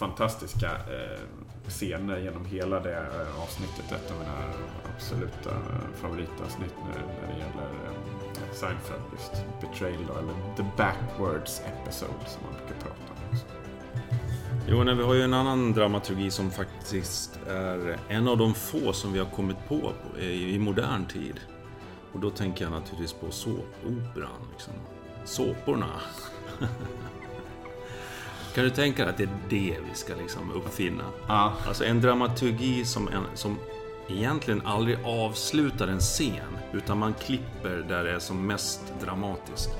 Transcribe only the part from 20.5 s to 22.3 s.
i modern tid. Och då